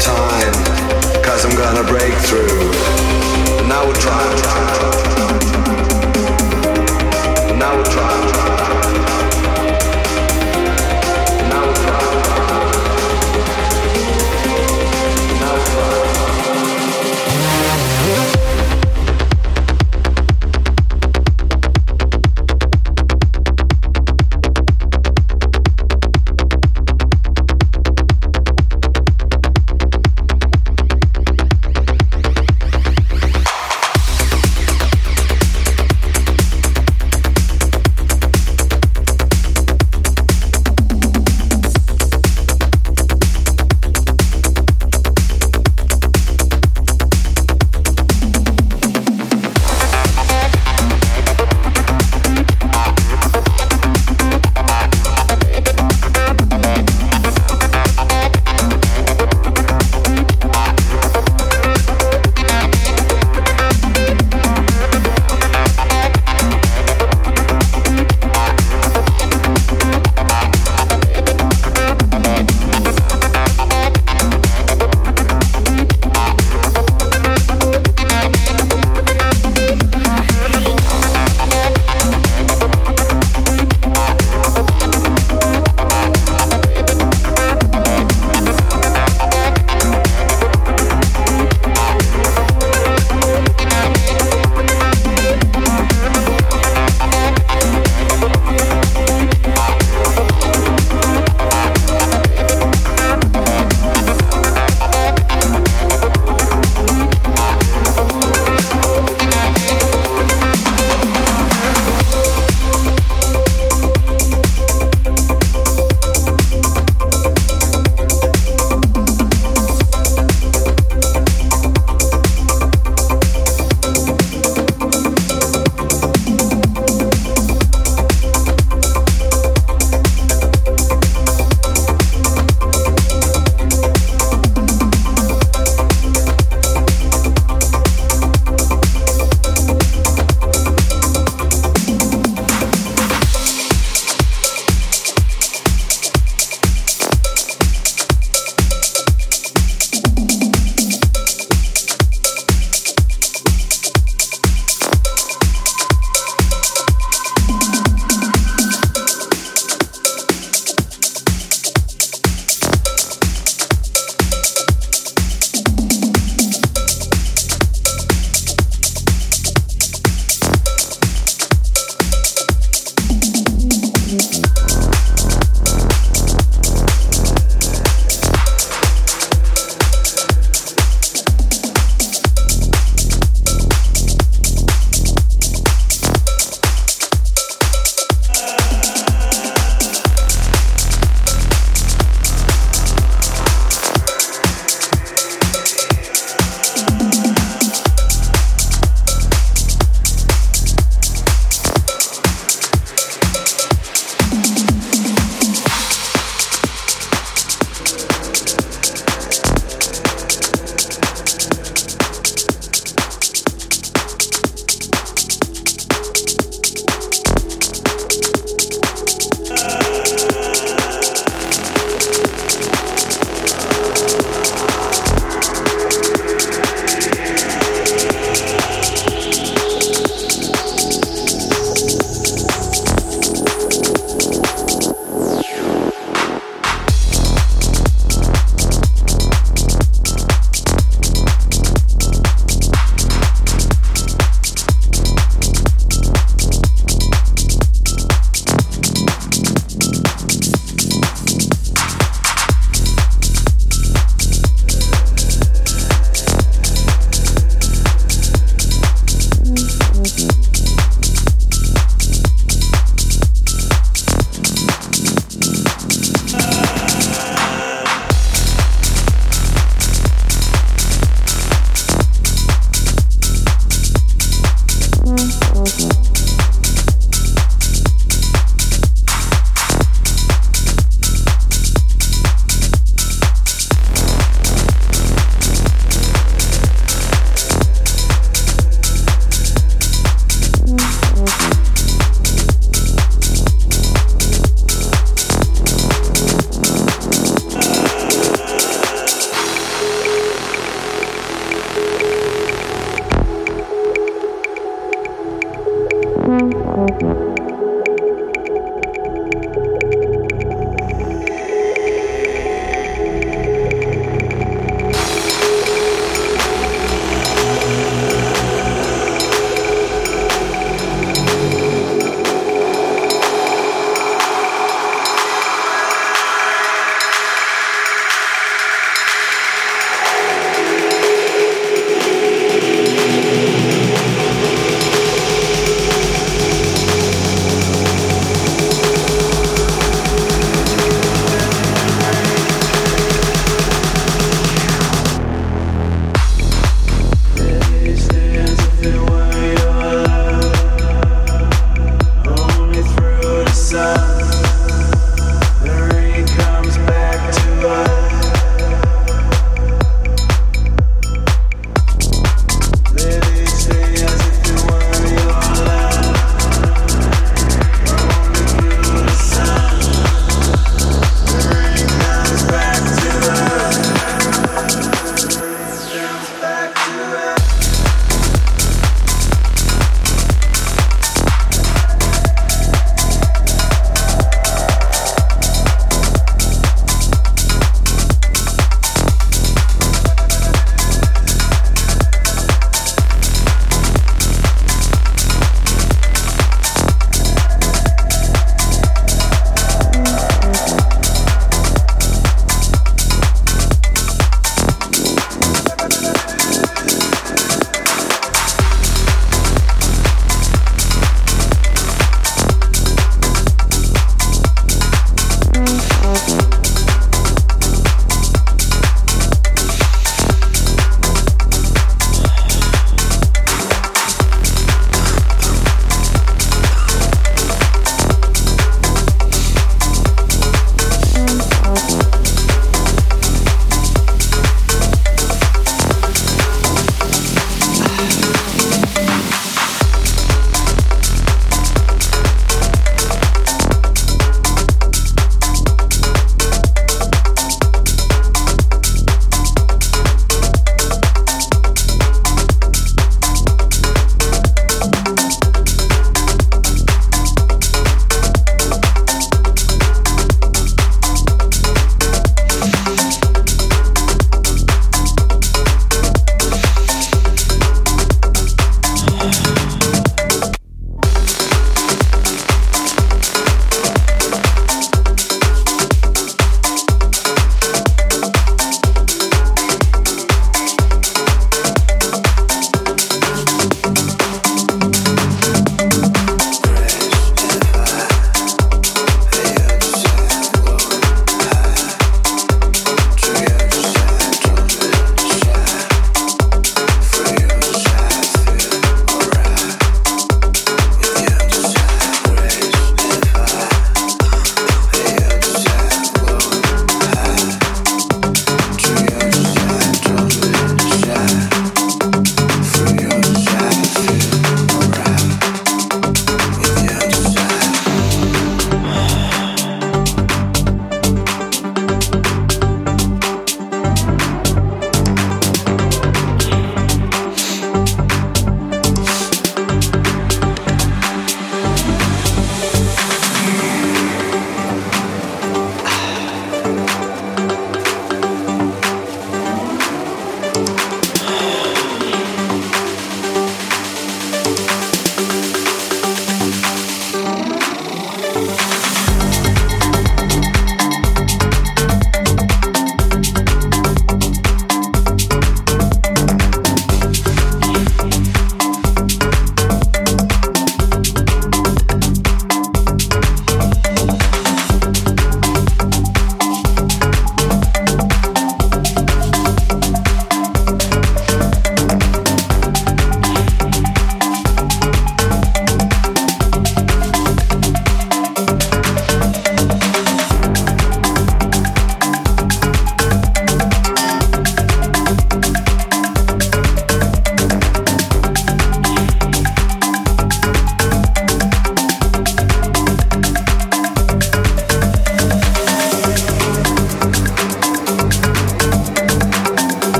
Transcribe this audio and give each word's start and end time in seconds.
time, 0.00 0.52
cause 1.22 1.44
I'm 1.44 1.56
gonna 1.56 1.84
break 1.84 2.12
through. 2.26 2.70
And 3.62 3.72
I 3.72 3.84
would 3.86 3.96
try. 3.96 5.25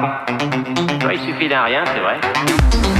Con. 0.00 1.10
il 1.12 1.20
suffit 1.20 1.48
d'un 1.48 1.62
rien, 1.62 1.84
c'est 1.86 2.00
vrai. 2.00 2.93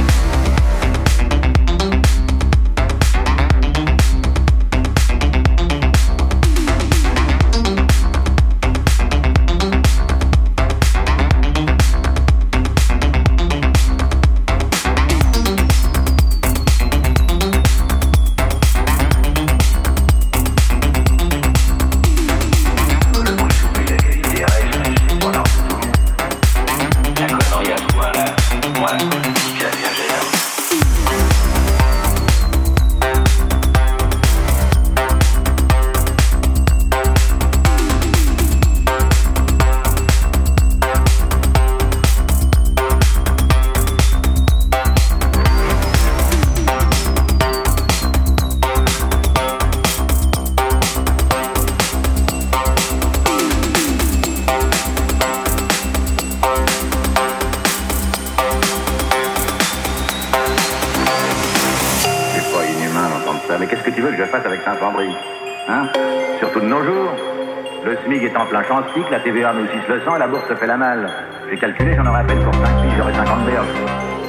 TVA 69.35 69.51
nous 69.51 69.67
suce 69.67 69.87
le 69.89 69.99
sang 70.05 70.15
et 70.15 70.19
la 70.19 70.27
bourse 70.29 70.47
se 70.47 70.55
fait 70.55 70.65
la 70.65 70.77
malle. 70.77 71.09
J'ai 71.49 71.57
calculé, 71.57 71.93
j'en 71.93 72.05
aurais 72.05 72.21
à 72.21 72.23
peine 72.23 72.41
pour 72.41 72.53
5 72.53 72.61
filles, 72.61 72.93
j'aurais 72.97 73.13
50 73.13 73.45
berges. 73.45 73.67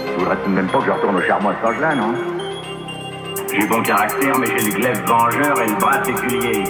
Je 0.04 0.18
voudrais 0.18 0.36
tout 0.36 0.50
de 0.50 0.54
même 0.57 0.66
pas 0.66 0.78
que 0.78 0.86
je 0.86 0.90
retourne 0.90 1.16
au 1.16 1.20
charbon 1.20 1.50
à 1.50 1.54
cet 1.54 1.64
âge-là, 1.64 1.94
non? 1.94 2.12
J'ai 3.52 3.66
bon 3.68 3.82
caractère, 3.82 4.36
mais 4.36 4.46
j'ai 4.46 4.68
le 4.68 4.76
glaive 4.76 5.00
vengeur 5.07 5.62
et 5.62 5.68
le 5.68 5.74
bras 5.74 6.02
séculier. 6.02 6.64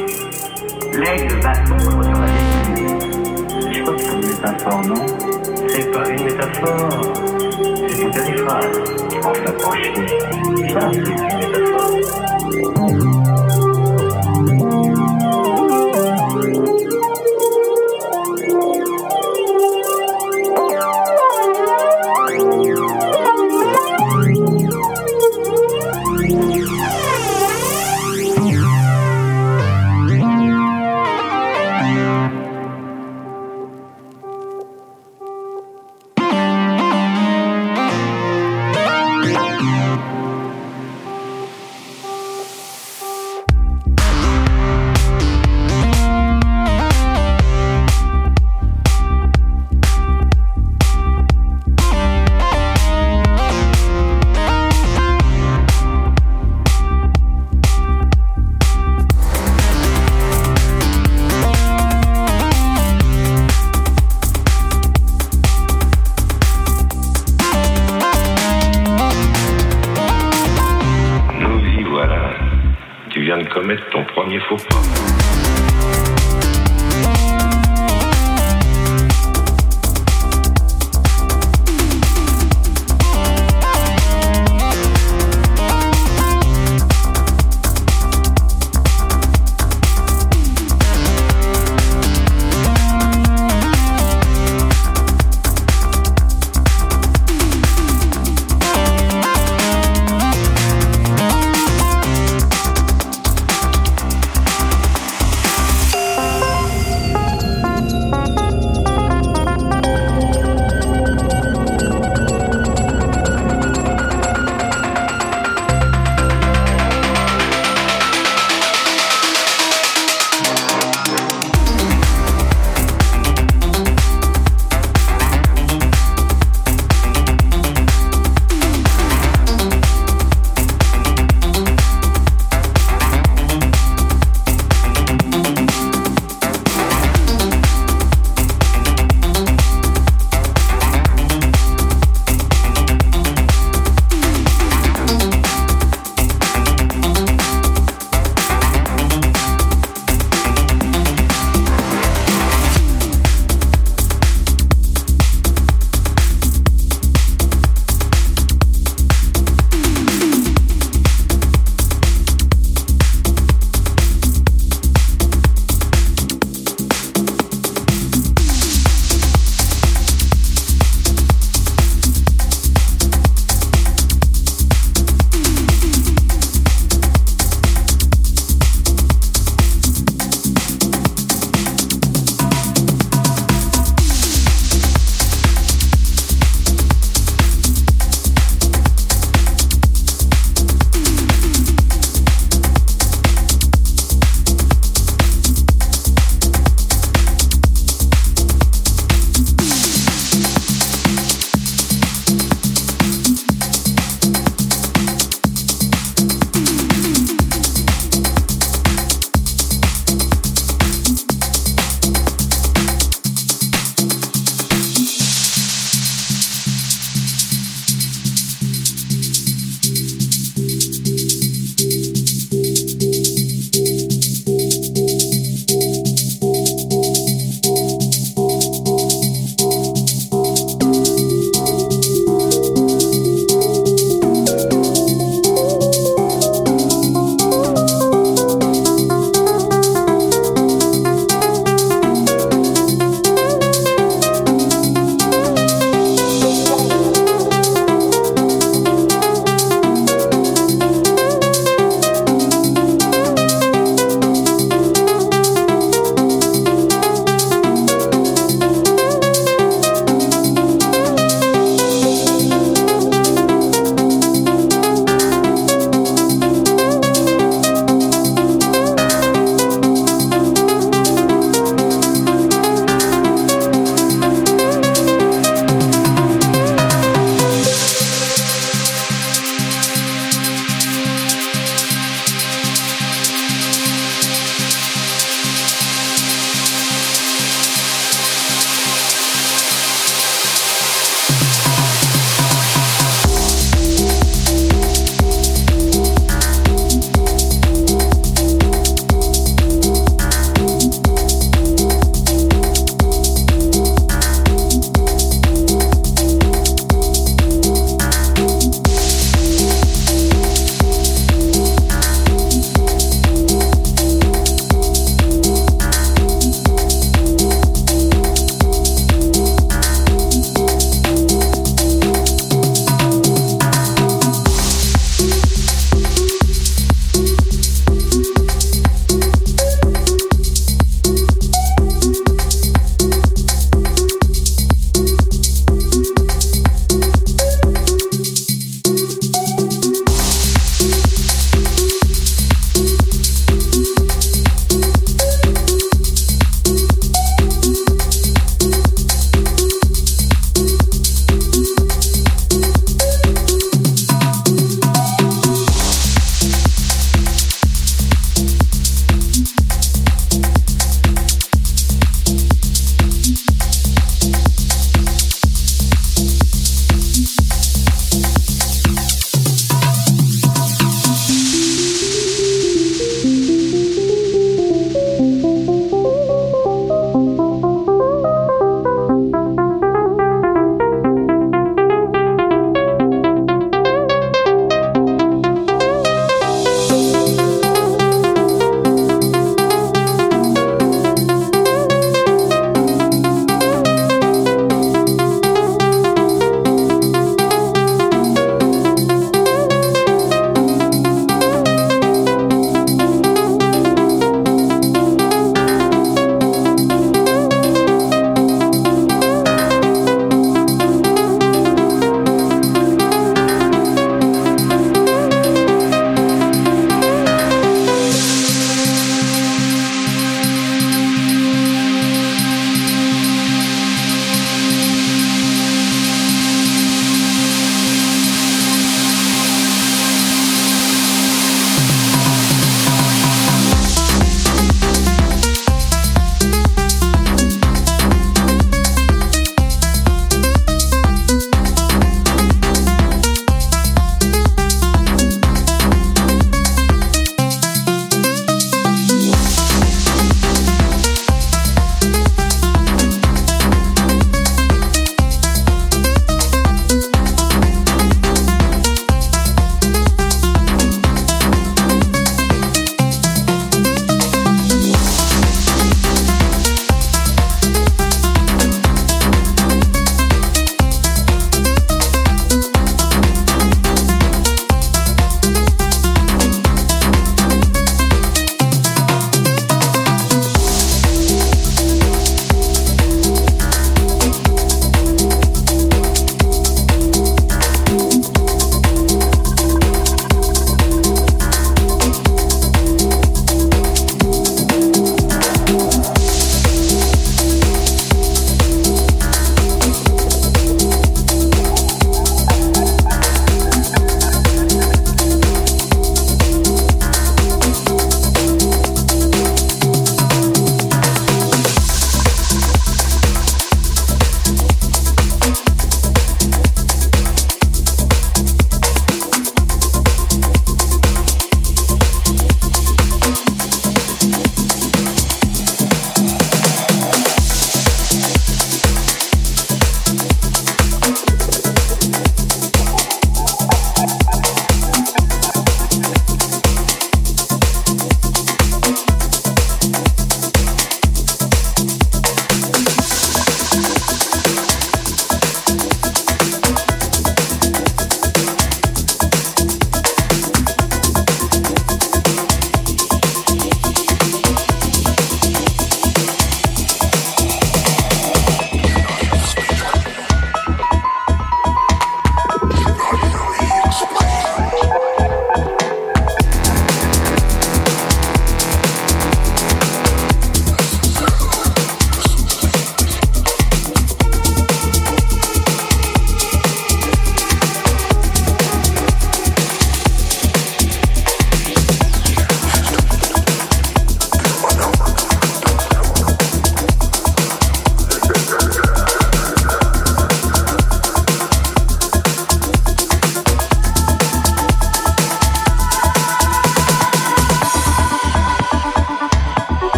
L'aigle 0.93 1.35
va 1.41 1.55
sombre 1.65 2.03
sur 2.05 2.13
la 2.13 2.27
destinée. 2.27 2.99
Je 3.73 3.81
crois 3.81 3.95
que 3.95 4.01
c'est 4.03 4.13
une 4.13 4.27
métaphore, 4.27 4.83
non? 4.83 5.07
C'est 5.69 5.91
pas 5.91 6.09
une 6.11 6.25
métaphore. 6.25 6.91
C'est 7.89 8.03
une 8.03 8.11
périphrase. 8.11 8.83
Enfin, 9.25 9.53
franchement, 9.61 10.07
ça, 10.75 10.81
c'est 10.93 10.99
une 10.99 11.09
métaphore. 11.39 11.93